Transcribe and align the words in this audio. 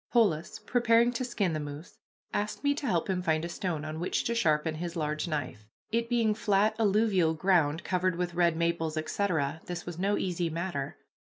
Polis, 0.11 0.57
preparing 0.57 1.13
to 1.13 1.23
skin 1.23 1.53
the 1.53 1.59
moose, 1.59 1.99
asked 2.33 2.63
me 2.63 2.73
to 2.73 2.87
help 2.87 3.07
him 3.07 3.21
find 3.21 3.45
a 3.45 3.49
stone 3.49 3.85
on 3.85 3.99
which 3.99 4.23
to 4.23 4.33
sharpen 4.33 4.73
his 4.73 4.95
large 4.95 5.27
knife. 5.27 5.67
It 5.91 6.09
being 6.09 6.33
flat 6.33 6.75
alluvial 6.79 7.35
ground, 7.35 7.83
covered 7.83 8.15
with 8.15 8.33
red 8.33 8.57
maples, 8.57 8.97
etc., 8.97 9.61
this 9.67 9.85
was 9.85 9.99
no 9.99 10.17
easy 10.17 10.49
matter. 10.49 10.97